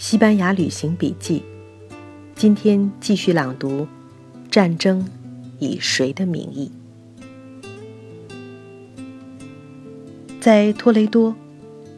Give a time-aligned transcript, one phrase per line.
[0.00, 1.44] 西班牙旅行笔记，
[2.34, 3.82] 今天继续朗读
[4.50, 5.06] 《战争
[5.58, 6.72] 以谁的名义》。
[10.40, 11.36] 在托雷多，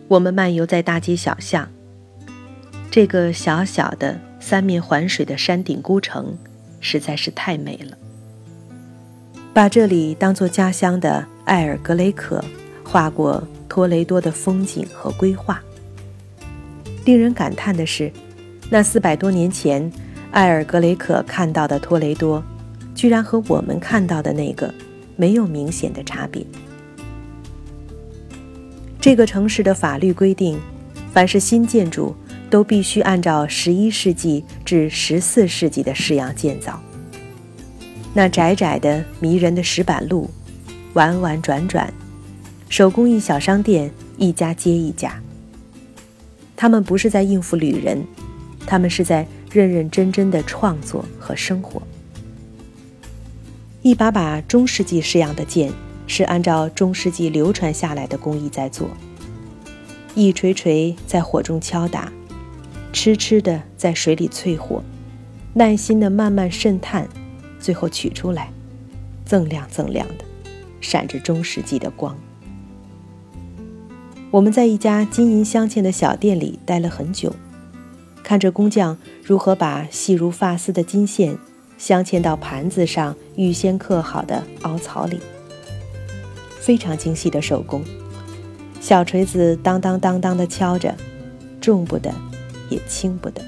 [0.09, 1.69] 我们漫游在大街小巷。
[2.91, 6.37] 这个小小的三面环水的山顶孤城，
[6.81, 7.97] 实在是太美了。
[9.55, 12.45] 把这里当做家乡的埃尔格雷可
[12.83, 15.63] 画过托雷多的风景和规划。
[17.05, 18.13] 令人感叹的是，
[18.71, 19.91] 那四百多年前
[20.33, 22.43] 埃尔格雷可看到的托雷多，
[22.95, 24.73] 居然和我们看到的那个
[25.17, 26.45] 没有明显的差别。
[29.01, 30.59] 这个城市的法律规定，
[31.13, 32.15] 凡是新建筑
[32.49, 36.81] 都必须按照十一世纪至十四世纪的式样建造。
[38.15, 40.31] 那窄窄的、迷人的石板路，
[40.93, 41.93] 弯弯转转，
[42.69, 45.21] 手工艺小商店一家接一家。
[46.57, 48.05] 他们不是在应付旅人，
[48.67, 51.83] 他们是在认认真真的创作和生活。
[53.83, 55.73] 一把把中世纪式样的剑。
[56.09, 58.91] 是按照中世纪流传下来的工艺在做，
[60.15, 62.13] 一锤锤在火中敲打，
[62.93, 64.83] 痴痴的在水里淬火，
[65.55, 67.09] 耐心的慢慢渗探，
[67.59, 68.53] 最后取出来，
[69.27, 70.25] 锃亮锃亮的，
[70.83, 72.15] 闪着中世纪的光。
[74.33, 77.37] 我们在一家金银镶嵌的小店里待了很久，
[78.23, 81.37] 看着工匠如何把细如发丝的金线
[81.77, 85.21] 镶嵌到盘子上预先刻好的凹槽里。
[86.59, 87.85] 非常精细的手工，
[88.81, 90.95] 小锤子当当当当地敲着，
[91.61, 92.11] 重不得，
[92.71, 93.43] 也轻不得。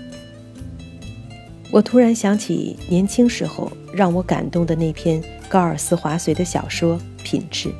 [1.70, 7.70] 我突然想起年轻时候让我感动的那篇高尔斯华绥的小说《品质》。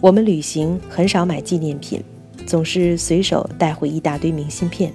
[0.00, 2.00] 我们旅行很少买纪念品，
[2.46, 4.92] 总是随手带回一大堆明信片。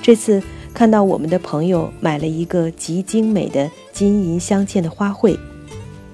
[0.00, 0.40] 这次
[0.72, 5.36] 看到我们的朋友买了一个极精美的金银镶嵌的花卉。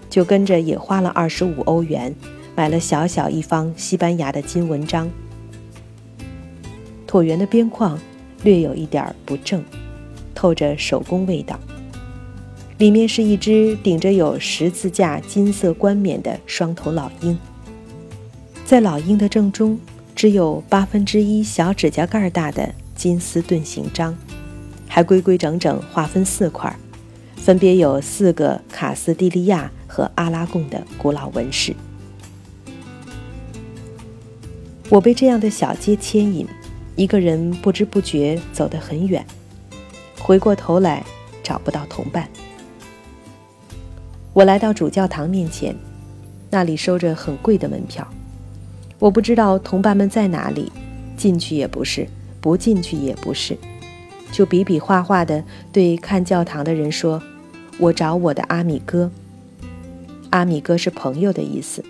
[0.08, 2.14] 就跟着也花了二十五欧元，
[2.54, 5.10] 买了小小一方西班牙的金文章。
[7.06, 7.98] 椭圆的边框
[8.42, 9.64] 略有一点不正，
[10.34, 11.58] 透着手工味道。
[12.76, 17.38] 里面是一只顶着有十字架金色冠冕的双头老鹰，
[18.72, 19.78] 在老鹰的正中，
[20.14, 24.16] 只有八分之一小指甲盖大的金丝盾形章，
[24.88, 26.74] 还规规整整划分四块，
[27.36, 29.70] 分别有四个卡斯蒂利亚。
[29.86, 31.76] 和阿拉贡的古老纹饰，
[34.88, 36.48] 我被这样的小街牵引，
[36.96, 39.22] 一个人不知不觉走得很远，
[40.18, 41.04] 回过头来
[41.42, 42.26] 找不到同伴。
[44.32, 45.76] 我来到主教堂面前，
[46.48, 48.08] 那里收着很贵的门票，
[49.02, 50.70] 我不知道同伴们在哪里，
[51.16, 52.06] 进去也不是，
[52.40, 53.58] 不进去也不是，
[54.30, 55.42] 就比比划划的
[55.72, 57.20] 对看教堂的人说
[57.80, 59.10] ：“我找我的阿米哥。”
[60.30, 61.84] 阿米哥是朋友的意思，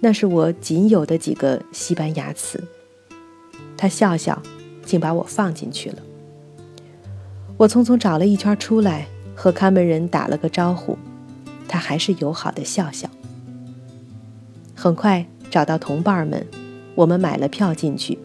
[0.00, 2.64] 那是我仅有的几个西班牙词。
[3.76, 4.42] 他笑笑，
[4.84, 5.98] 竟把我放进去了。
[7.58, 9.06] 我匆匆找了一圈出来，
[9.36, 10.98] 和看门人打了个招呼，
[11.68, 13.08] 他还是友好的笑笑。
[14.74, 16.46] 很快找到同伴们，
[16.94, 18.18] 我们买了票进去，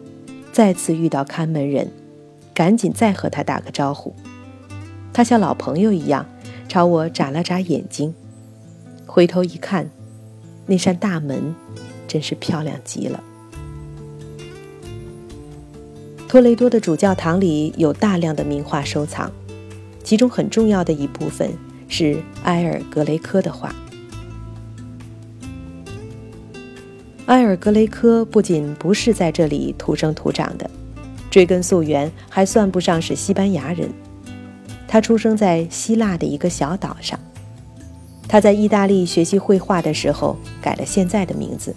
[0.52, 1.90] 再次遇到看门人，
[2.54, 4.14] 赶紧再和他打个招呼。
[5.12, 6.24] 他像老朋友一样，
[6.68, 8.14] 朝我眨了眨眼睛。
[9.06, 9.90] 回头一看，
[10.66, 11.54] 那扇大门
[12.06, 13.22] 真是漂亮极了。
[16.28, 19.32] 托雷多的主教堂里有大量的名画收藏，
[20.04, 21.50] 其中很重要的一部分
[21.88, 23.74] 是埃尔格雷科的画。
[27.26, 30.70] 埃尔格雷科不仅不是在这里土生土长的，
[31.28, 33.90] 追根溯源还算不上是西班牙人，
[34.86, 37.18] 他出生在希腊的一个小岛上。
[38.28, 41.74] 他在意大利学习绘画的时候，改了现在的名字，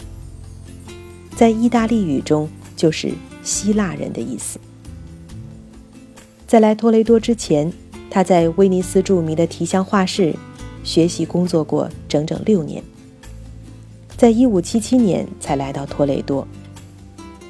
[1.35, 4.59] 在意大利语中就是希腊人的意思。
[6.45, 7.73] 在来托雷多之前，
[8.11, 10.35] 他在威尼斯著名的提香画室
[10.83, 12.83] 学习工作过整整六年，
[14.19, 16.45] 在一五七七年才来到托雷多。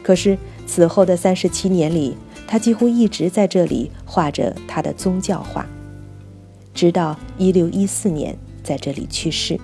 [0.03, 2.15] 可是此后的三十七年里，
[2.47, 5.65] 他几乎一直在这里画着他的宗教画，
[6.73, 8.37] 直到一六一四年。
[8.61, 9.59] 在这里去世。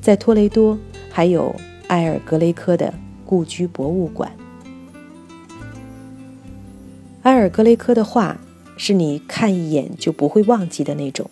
[0.00, 0.78] 在托雷多
[1.10, 1.54] 还有
[1.88, 2.94] 埃尔格雷科的
[3.26, 4.32] 故居博物馆。
[7.24, 8.40] 埃尔格雷科的画
[8.78, 11.28] 是你看一眼就不会忘记的那种，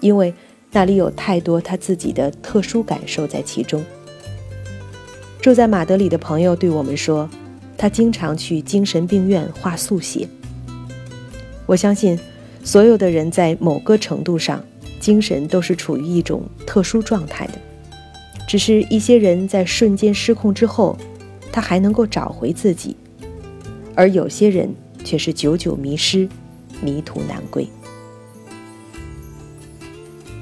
[0.00, 0.32] 因为
[0.72, 3.84] 那里有太多他自己的特殊感受在其中。
[5.40, 7.28] 住在马德里的朋友对我们说，
[7.78, 10.28] 他经常去精神病院画速写。
[11.66, 12.18] 我相信，
[12.64, 14.62] 所有的人在某个程度上，
[14.98, 17.54] 精神都是处于一种特殊状态的，
[18.48, 20.98] 只是一些人在瞬间失控之后，
[21.52, 22.96] 他还能够找回自己，
[23.94, 24.74] 而有些人
[25.04, 26.28] 却是久久迷失，
[26.82, 27.68] 迷途难归。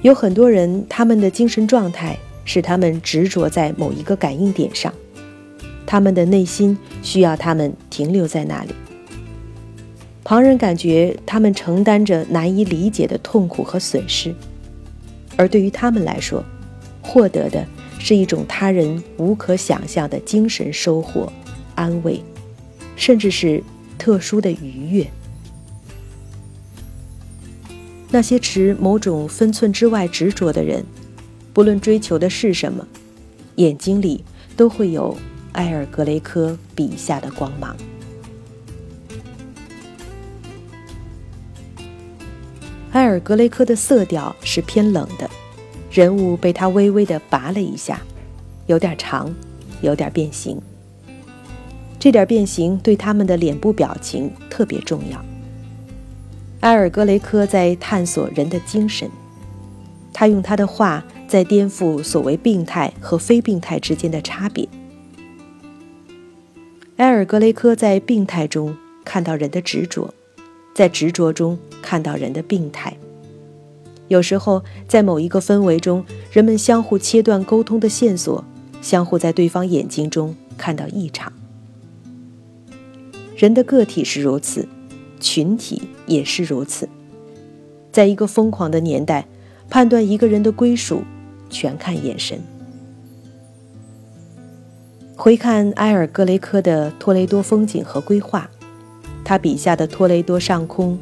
[0.05, 2.15] 有很多人，他们的精神状态
[2.45, 4.93] 使他们执着在某一个感应点上。
[5.87, 8.75] 他们的内心需要他们停留在那里。
[10.23, 14.35] 旁人感觉他们承担着难以理解的痛苦和损失，
[15.39, 16.45] 而对于他们来说，
[17.01, 17.67] 获得的
[17.99, 21.33] 是一种他人无可想象的精神收获、
[21.75, 22.23] 安慰，
[22.95, 23.62] 甚至是
[23.97, 25.06] 特殊的愉悦。
[28.15, 30.87] 那些持某种分寸之外执着的人，
[31.53, 32.87] 不论追求的是什么，
[33.57, 34.25] 眼睛里
[34.57, 35.17] 都会有。
[35.55, 37.77] 埃尔格雷科笔下的光芒。
[42.93, 45.29] 埃尔格雷科的色调是偏冷的，
[45.91, 48.01] 人物被他微微的拔了一下，
[48.67, 49.35] 有点长，
[49.81, 50.63] 有点变形。
[51.99, 55.34] 这点变形对他们的脸部表情特别重要。
[56.65, 59.07] 埃尔格雷科在探索人的精神，
[60.15, 64.67] 他用他的画在颠覆所谓病态和非病态之间的差别。
[66.97, 68.75] 埃尔格雷科在病态中
[69.05, 70.15] 看到人的执着，
[70.75, 72.97] 在执着中看到人的病态。
[74.09, 76.03] 有时候，在某一个氛围中，
[76.33, 78.43] 人们相互切断沟通的线索，
[78.81, 81.31] 相互在对方眼睛中看到异常。
[83.37, 84.67] 人的个体是如此，
[85.25, 86.87] 群体也是如此。
[87.91, 89.26] 在一个疯狂的年代，
[89.71, 91.03] 判断一个人的归属，
[91.49, 92.38] 全看眼神。
[95.17, 98.50] 回看埃尔格雷科的托雷多风景和规划，
[99.25, 100.99] 他笔下的托雷多上空，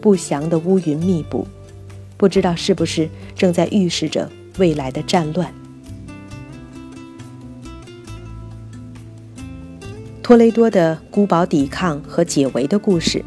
[0.00, 1.46] 不祥的乌云密布，
[2.16, 5.52] 不知道是不是正在预示着未来的战乱。
[10.22, 13.24] 托雷多的孤堡抵抗和解围的故事，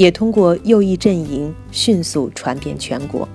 [0.00, 3.28] 也通过右翼阵营迅速传遍全国。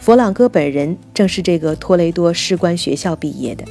[0.00, 3.64] 佛朗哥本人正是这个托雷多士官学校毕业的。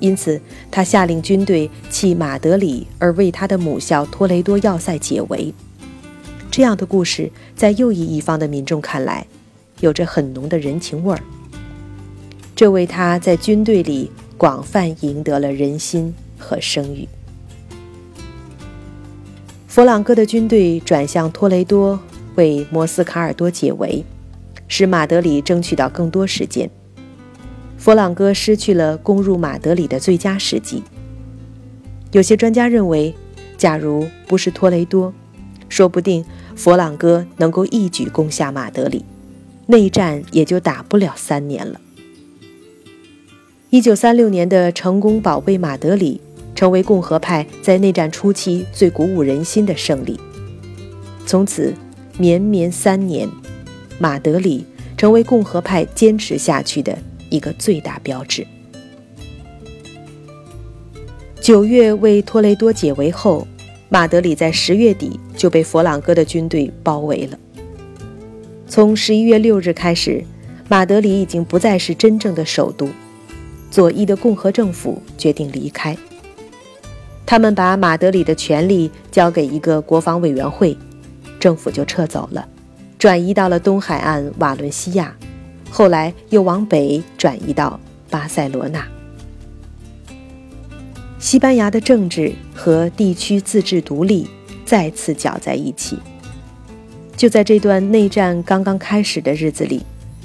[0.00, 0.40] 因此，
[0.70, 5.52] 他下令军队弃马德里，而为他的母校托雷多要塞解围。
[6.50, 9.26] 这样的故事，在右翼一方的民众看来，
[9.80, 11.20] 有着很浓的人情味儿。
[12.56, 17.06] 这为他在军队里广泛赢得了人心和声誉。
[19.78, 22.00] 弗朗哥的军队转向托雷多，
[22.34, 24.04] 为摩斯卡尔多解围，
[24.66, 26.68] 使马德里争取到更多时间。
[27.76, 30.82] 佛朗哥失去了攻入马德里的最佳时机。
[32.10, 33.14] 有些专家认为，
[33.56, 35.14] 假如不是托雷多，
[35.68, 36.24] 说不定
[36.56, 39.04] 佛朗哥能够一举攻下马德里，
[39.68, 41.80] 内战也就打不了三年了。
[43.70, 46.20] 一九三六年的成功保卫马德里，
[46.58, 50.18] 成为共和派在内战初期最鼓舞人心的胜利。
[51.24, 51.72] 从此，
[52.18, 53.28] 绵绵三年，
[53.96, 54.66] 马德里
[54.96, 56.98] 成为共和派坚持下去的。
[57.30, 58.44] 一个最大标志。
[61.40, 63.46] 九月为托雷多解围后，
[63.88, 67.38] 马德里在十月底就被佛朗哥的军队包围了。
[68.66, 70.24] 从十一月六日开始，
[70.68, 72.88] 马德里已经不再是真正的首都，
[73.70, 75.96] 左翼的共和政府决定离开。
[77.30, 80.74] 他们把马德里的权力交给一个国防委员会，
[81.38, 82.48] 政府就撤走了，
[82.98, 85.14] 转移到了东海岸瓦伦西亚。
[85.68, 88.82] 后来又往北转移到巴塞罗那。
[91.18, 94.26] 西班牙的政治和地区自治独立
[94.64, 95.98] 再次搅在一起。
[97.14, 99.82] 就在这段内战刚刚开始的日子里，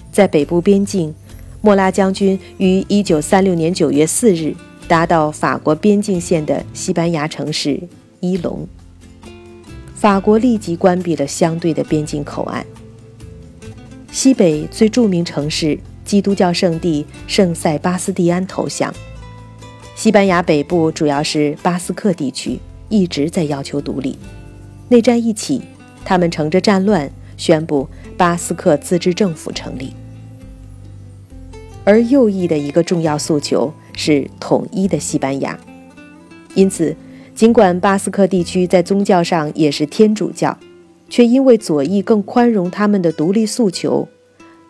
[0.09, 1.13] 在北部边境，
[1.59, 4.55] 莫拉将军于1936年9月4日
[4.87, 7.79] 达到法国边境线的西班牙城市
[8.19, 8.67] 伊隆。
[9.95, 12.65] 法国立即关闭了相对的边境口岸。
[14.11, 18.93] 西北最著名城市基督教圣地圣塞巴斯蒂安投降。
[19.95, 22.59] 西班牙北部主要是巴斯克地区，
[22.89, 24.17] 一直在要求独立。
[24.89, 25.61] 内战一起，
[26.03, 27.87] 他们乘着战乱宣布
[28.17, 29.93] 巴斯克自治政府成立。
[31.85, 35.57] 而右翼的一个重要诉求是统一的西班牙。
[36.55, 36.95] 因此
[37.33, 40.55] 尽管巴斯克地区在宗教上也是天主教
[41.09, 44.07] 却因为左翼更宽容他们的独立诉求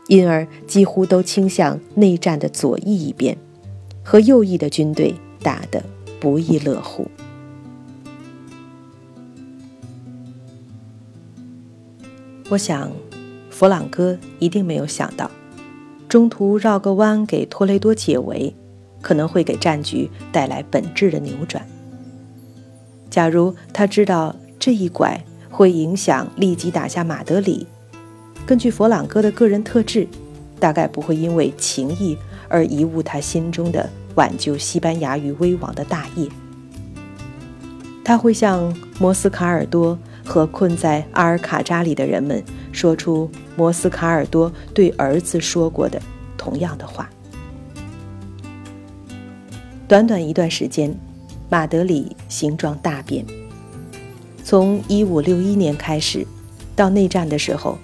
[0.07, 3.37] 因而几乎都倾向内战的左翼一边
[4.03, 5.81] 和右翼的军队打得
[6.19, 7.09] 不亦乐乎。
[12.49, 12.91] 我想
[13.49, 15.31] 弗朗哥一定没有想到
[16.09, 18.53] 中途绕个弯给托雷多解围
[19.03, 21.63] 可能会给战局带来本质的扭转。
[23.11, 27.67] 假如他知道这一拐会影响立即打下马德里，
[28.47, 30.07] 根据佛朗哥的个人特质，
[30.59, 32.17] 大概不会因为情谊
[32.49, 36.27] 而贻误他心中的挽救西班牙于危亡的大业。
[38.03, 46.01] 他会向摩斯卡尔多和困在阿尔卡扎里的人们说出摩斯卡尔多对儿子说过的
[46.37, 47.09] 同样的话。
[49.87, 50.95] 短短一段时间，
[51.49, 53.25] 马德里形状大变。
[54.43, 56.25] 从1561年开始，
[56.75, 57.77] 到内战的时候，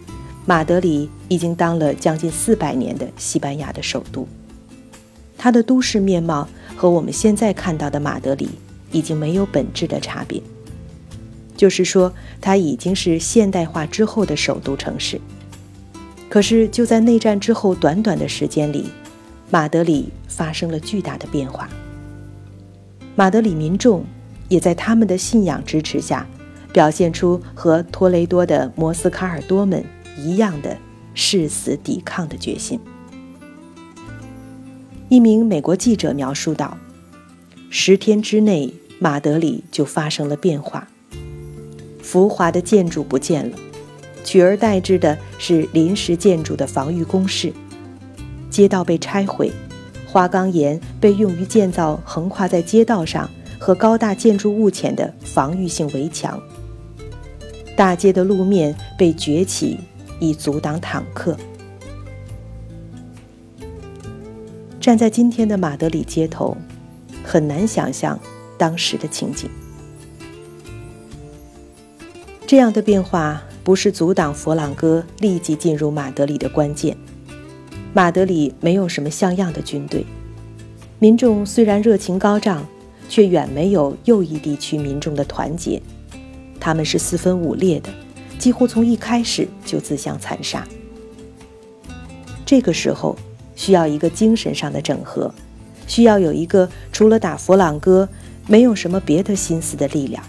[0.46, 4.28] 马德里已经当了将近四百年的西班牙的首都。
[5.38, 8.50] 它的都市面貌和我们现在看到的马德里。
[8.92, 10.42] 已经没有本质的差别，
[11.56, 15.22] 就是说，它已经是现代化之后的首都城市。
[16.28, 18.90] 可是，就在内战之后短短的时间里，
[19.52, 21.70] 马德里发生了巨大的变化。
[23.20, 24.06] 马德里民众
[24.48, 26.26] 也在他们的信仰支持下，
[26.72, 29.84] 表现出和托雷多的摩斯卡尔多们
[30.18, 30.78] 一样的
[31.14, 32.80] 誓死抵抗的决心。
[35.10, 36.78] 一名美国记者描述道。
[37.70, 40.88] 十天之内，马德里就发生了变化。
[42.02, 43.58] 浮华的建筑不见了，
[44.24, 47.52] 取而代之的是临时建筑的防御工事。
[48.50, 49.52] 街道被拆毁，
[50.12, 56.42] 花岗岩被用于建造横跨在街道上和高大建筑物前的防御性围墙。
[57.78, 59.80] 大街的路面被掘起，
[60.20, 61.38] 以阻挡坦克。
[64.80, 66.58] 站在今天的马德里街头。
[67.22, 68.20] 很难想象
[68.58, 69.48] 当时的情景。
[72.48, 76.98] 这样的变化不是阻挡佛朗哥立即进入马德里的关键。
[77.94, 80.06] 马德里没有什么像样的军队，
[81.00, 82.66] 民众虽然热情高涨，
[83.10, 85.82] 却远没有右翼地区民众的团结。
[86.60, 87.90] 他们是四分五裂的，
[88.38, 90.68] 几乎从一开始就自相残杀。
[92.46, 93.16] 这个时候
[93.56, 95.34] 需要一个精神上的整合。
[95.88, 98.08] 需要有一个除了打佛朗哥，
[98.46, 100.24] 没有什么别的心思的力量。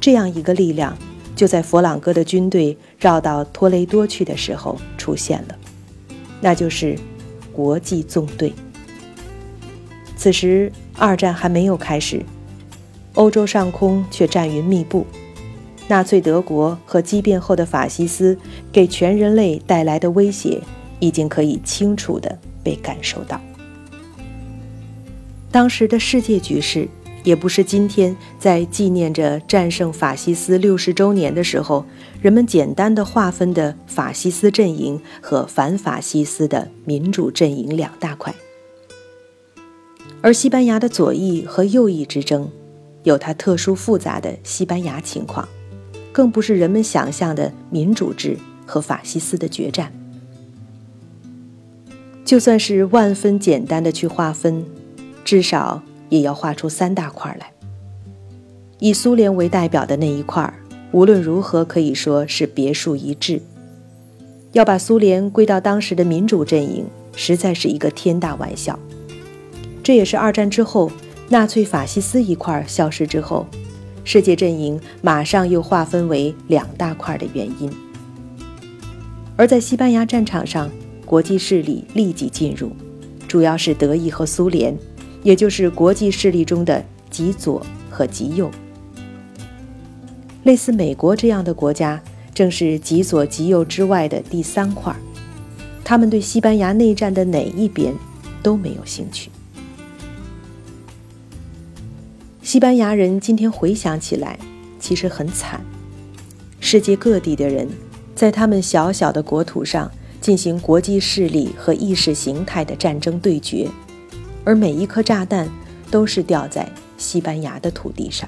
[0.00, 0.98] 这样一个力量，
[1.36, 5.56] 就在佛朗哥的军队绕到托雷多去的时候出现了，
[6.40, 6.98] 那就是
[7.52, 8.52] 国际纵队。
[10.16, 12.24] 此时二战还没有开始，
[13.14, 15.06] 欧洲上空却战云密布，
[15.88, 18.36] 纳粹德国和激变后的法西斯
[18.72, 20.60] 给全人类带来的威胁，
[21.00, 23.40] 已经可以清楚地被感受到。
[25.50, 26.88] 当时的世界局势，
[27.26, 31.84] 也不是今天在纪念着战胜法西斯六十周年的时候，
[32.22, 38.32] 人们简单的划分的法西斯阵营和反法西斯的民主阵营两大块。
[40.22, 42.48] 而西班牙的左翼和右翼之争，
[43.02, 45.48] 有它特殊复杂的西班牙情况，
[46.12, 49.92] 更不是人们想象的民主制和法西斯的决战。
[52.24, 54.64] 就算是万分简单的去划分。
[55.24, 57.50] 至少也要画出三大块来。
[58.78, 60.52] 以苏联为代表的那一块，
[60.92, 63.40] 无论如何可以说是别树一帜。
[64.52, 68.78] 要把苏联归到当时的民主阵营，实在是一个天大玩笑。
[69.82, 70.90] 这也是二战之后
[71.28, 73.46] 纳粹法西斯一块消失之后，
[74.04, 77.70] 世界阵营马上又划分为两大块的原因。
[79.36, 80.70] 而在西班牙战场上，
[81.04, 82.70] 国际势力立即进入，
[83.28, 84.76] 主要是德意和苏联。
[85.26, 88.48] 也就是国际势力中的极左和极右，
[90.44, 92.00] 类似美国这样的国家，
[92.32, 94.94] 正是极左极右之外的第三块。
[95.82, 97.92] 他们对西班牙内战的哪一边
[98.40, 99.28] 都没有兴趣。
[102.40, 104.38] 西班牙人今天回想起来，
[104.78, 105.60] 其实很惨。
[106.60, 107.68] 世界各地的人，
[108.14, 109.90] 在他们小小的国土上
[110.20, 113.68] 进行国际势力和意识形态的战争对决。
[114.46, 115.50] 而每一颗炸弹
[115.90, 118.26] 都是掉在西班牙的土地上。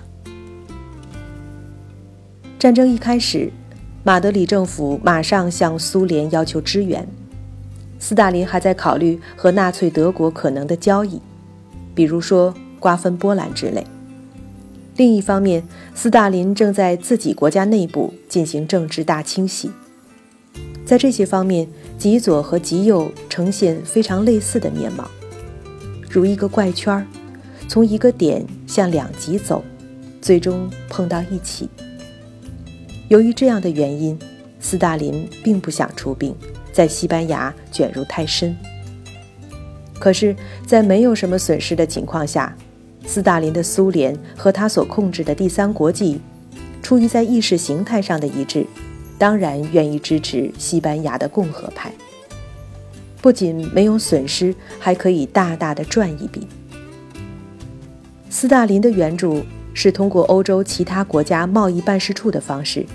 [2.59, 3.53] 战争一开始，
[4.03, 7.07] 马德里政府马上向苏联要求支援。
[8.01, 11.21] 斯大林还在考虑和纳粹德国可能的交易，
[11.95, 13.87] 比如说瓜分波兰之类。
[14.97, 15.63] 另一方面，
[15.95, 19.71] 斯大林正在自己国家内部进行政治大清洗。
[20.85, 25.09] 在这些方面，极左和极右呈现非常类似的面貌。
[26.11, 27.07] 如一个怪圈儿，
[27.69, 29.63] 从一个点向两极走，
[30.21, 31.69] 最终碰到一起。
[33.09, 34.19] 由于这样的原因，
[34.59, 36.35] 斯大林并不想出兵，
[36.73, 38.57] 在西班牙卷入太深。
[39.99, 40.35] 可是，
[40.67, 42.57] 在没有什么损失的情况下，
[43.07, 46.21] 斯大林的苏联和他所控制的第三国际，
[46.83, 48.67] 出于在意识形态上的一致，
[49.19, 51.93] 当然愿意支持西班牙的共和派。
[53.21, 56.47] 不仅没有损失，还可以大大的赚一笔。
[58.31, 59.43] 斯大林的援助
[59.75, 62.87] 是通过欧洲其他国家贸易办事处的方式，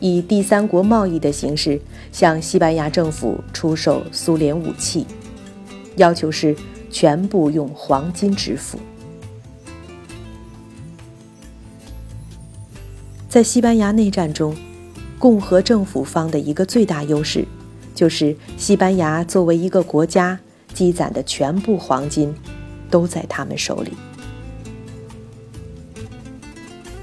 [0.00, 1.80] 以第三国贸易的形式
[2.12, 5.06] 向西班牙政府出售苏联武器，
[5.96, 6.54] 要求是
[6.90, 8.78] 全部用黄金支付。
[13.28, 14.56] 在西班牙内战中，
[15.18, 17.46] 共和政府方的一个最大优势。
[18.00, 20.40] 就是西班牙作为一个国家
[20.72, 22.34] 积攒的全部黄金，
[22.88, 23.92] 都在他们手里。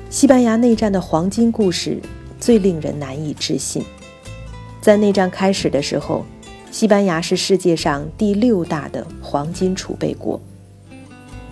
[0.10, 2.02] 西班牙内战的黄金故事
[2.40, 3.86] 最令人难以置信。
[4.82, 6.26] 在内战开始的时候，
[6.72, 10.42] 西班牙是世界上第六大的黄金储备国。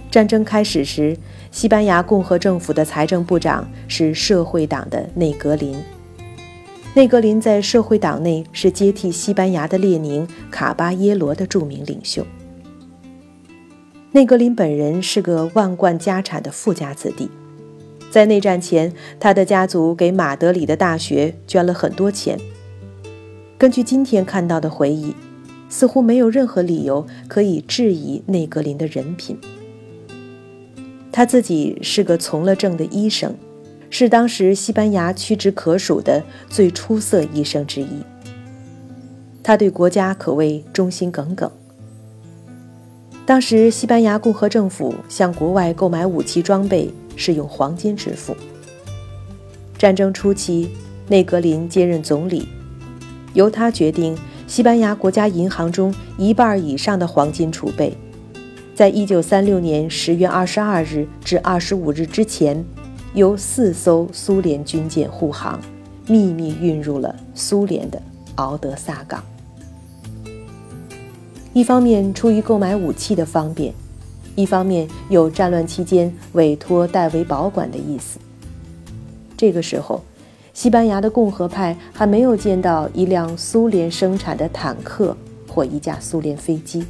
[0.09, 1.15] 战争开始时，
[1.51, 5.77] 西班牙共和政府的财政部长是社会党的内格林。
[6.95, 12.25] 内格林在社会党内是接替西班牙的列宁、卡巴耶罗的著名领袖。
[14.13, 17.29] 内格林本人是个万贯家产的富家子弟，
[18.09, 22.39] 在内战前，他的家族给马德里的大学捐了很多钱。
[23.57, 25.13] 根据今天看到的回忆，
[25.67, 29.37] 似乎没有任何理由可以质疑内格林的人品。
[31.11, 33.35] 他自己是个从了政的医生。
[33.89, 37.87] 是当时西班牙屈指可数的最出色医生之一。
[39.43, 41.49] 他对国家可谓忠心耿耿。
[43.25, 48.35] 当时西班牙共和政府向国外购买武器装备是用黄金支付。
[49.77, 50.69] 战争初期，
[51.07, 52.47] 内格林接任总理，
[53.33, 54.17] 由他决定
[54.47, 57.95] 西班牙国家银行中一半以上的黄金储备，
[58.73, 62.65] 在一九三六年十月二十二日至二十五日之前。
[63.15, 65.57] 由四艘苏联军舰护航，
[66.05, 68.01] 秘密运入了苏联的
[68.35, 69.23] 敖德萨港。
[71.53, 73.73] 一方面出于购买武器的方便，
[74.35, 78.19] 一方面有战乱期间委托代为保管的意思。
[79.37, 80.01] 这个时候，
[80.53, 85.15] 西班牙的共和派还没有见到一辆苏联生产的坦克
[85.47, 86.85] 或一架苏联飞机。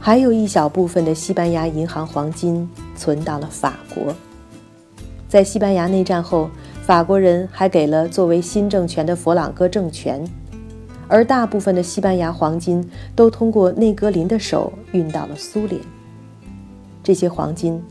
[0.00, 2.68] 还有一小部分的西班牙银行黄金。
[2.98, 4.14] 存到了法国。
[5.28, 6.50] 在西班牙内战后，
[6.82, 10.26] 法国人还给了作为新政权的佛朗哥政权，
[11.06, 15.80] 而大部分的西班牙黄金都通过内格林的手运到了苏联。
[17.02, 17.82] 这些黄金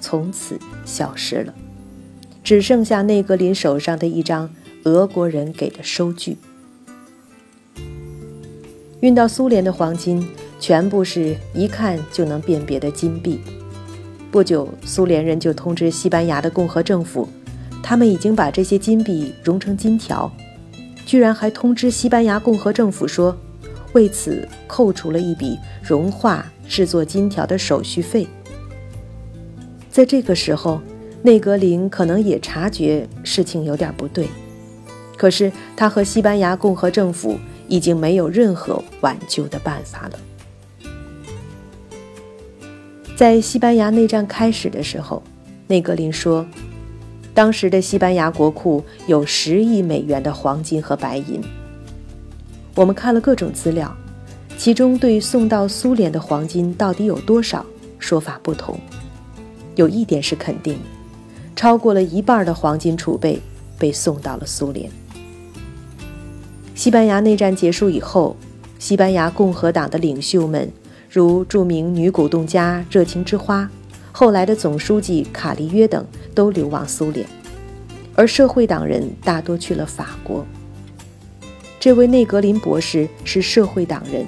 [0.00, 1.54] 从此消失了，
[2.42, 4.50] 只剩下内格林手上的一张
[4.84, 6.36] 俄国人给的收据。
[9.00, 10.26] 运到苏联的黄金
[10.58, 13.40] 全部是一看就能辨别的金币。
[14.30, 17.26] 不久，苏联人就通知西班牙的共和政府，
[17.82, 20.30] 他们已经把这些金币熔成金条，
[21.06, 23.34] 居然还通知西班牙共和政府说，
[23.94, 28.26] 为此扣除了一笔融化制作金条的手续费。
[29.90, 30.78] 在这个时候，
[31.22, 34.28] 内格林可能也察觉事情有点不对，
[35.16, 40.18] 可是他和西班牙共和政府已经没有任何挽救的办法了。
[43.18, 45.20] 在西班牙内战开始的时候，
[45.66, 46.46] 内格林说，
[47.34, 51.42] 当时的西班牙国库有十亿美元的黄金和白银。
[52.76, 53.92] 我们看了各种资料，
[54.56, 57.66] 其中对送到苏联的黄金到底有多少，
[57.98, 58.78] 说法不同。
[59.74, 60.80] 有一点是肯定的，
[61.56, 63.42] 超过了一半的黄金储备
[63.76, 64.88] 被送到了苏联。
[66.76, 68.36] 西班牙内战结束以后，
[68.78, 70.70] 西班牙共和党的领袖们。
[71.10, 73.68] 如著名女股东家热情之花，
[74.12, 77.26] 后来的总书记卡利约等都流亡苏联，
[78.14, 80.44] 而社会党人大多去了法国。
[81.80, 84.26] 这位内格林博士是社会党人，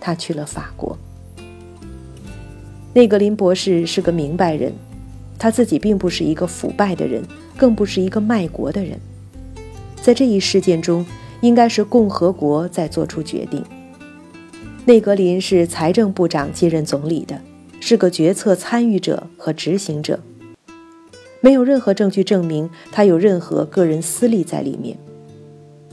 [0.00, 0.98] 他去了法国。
[2.94, 4.72] 内格林博士是个明白人，
[5.38, 7.22] 他自己并不是一个腐败的人，
[7.56, 8.98] 更不是一个卖国的人。
[10.02, 11.06] 在这一事件中，
[11.42, 13.62] 应该是共和国在做出决定。
[14.88, 17.38] 内格林是财政部长接任总理的，
[17.78, 20.18] 是个决策参与者和执行者。
[21.42, 24.96] 没有任何证据证明他有任何个人私利在里面。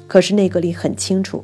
[0.08, 1.44] 可是内格林很清楚，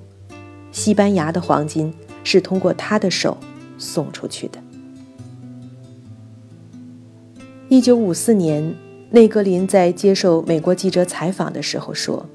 [0.71, 3.37] 西班牙的黄金是通过他的手
[3.77, 4.57] 送出去的。
[7.67, 8.73] 一九五四年，
[9.09, 12.25] 内格林在接受美国记者采访的时候说：“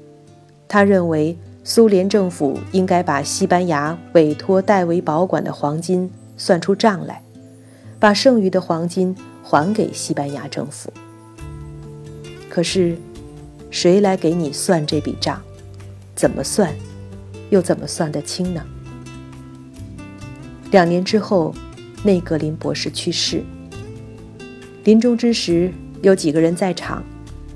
[0.69, 1.35] 他认为
[1.69, 7.21] 苏联政府应该把西班牙委托代为保管的黄金算出账来，
[7.99, 10.93] 把剩余的黄金还给西班牙政府。
[12.49, 12.97] 可是，
[13.69, 15.41] 谁来给你算这笔账？
[16.15, 16.73] 怎么算，
[17.49, 18.63] 又怎么算得清呢？”
[20.71, 21.53] 两年之后，
[22.01, 23.43] 内格林博士去世。
[24.85, 27.03] 临终之时，有几个人在场，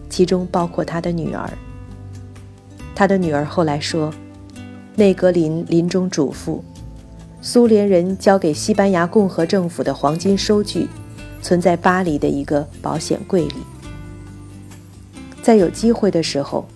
[0.10, 1.50] 其中包括他的女儿。
[2.96, 4.14] 他的女儿后来说，
[4.96, 6.62] 内格林临终嘱咐，
[7.42, 10.88] 苏联人交给西班牙共和政府的黄金收据，
[11.42, 13.56] 存在巴黎的一个保险柜里。
[15.42, 16.68] 在有机会的时候，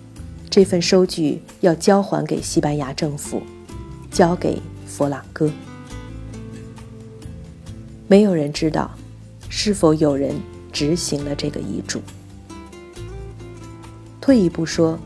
[0.50, 3.40] 这份收据要交还给西班牙政府，
[4.10, 5.50] 交给佛朗哥。
[8.08, 8.90] 没有人知道，
[9.48, 10.34] 是否有人
[10.72, 12.00] 执行了这个遗嘱。
[14.20, 14.98] 退一步说，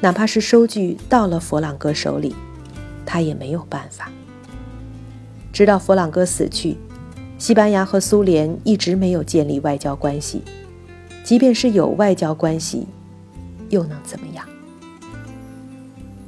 [0.00, 2.34] 哪怕是收据到了佛朗哥手里，
[3.04, 4.10] 他也没有办法。
[5.52, 6.76] 直到佛朗哥死去，
[7.38, 10.42] 西班牙和苏联一直没有建立外交关系。
[11.24, 12.86] 即便是有外交关系，
[13.70, 14.46] 又能怎么样？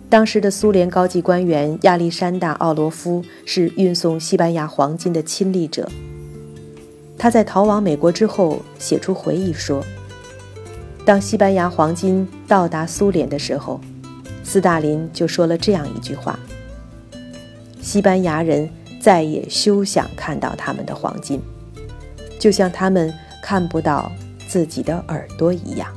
[0.08, 5.86] 当时的苏联高级官员亚历山大·奥罗夫是运送西班牙黄金的亲历者。
[7.18, 9.84] 他在逃往美国之后写出回忆说
[11.08, 13.80] ：“当西班牙黄金到达苏联的时候，
[14.44, 16.38] 斯大林就说了这样一句话
[17.80, 18.68] ：‘西班牙人
[19.00, 21.40] 再也休想看到他们的黄金，
[22.38, 23.10] 就像他们
[23.42, 24.12] 看不到
[24.46, 25.90] 自己的耳朵一样。’